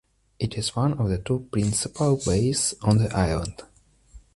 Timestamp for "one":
0.75-0.93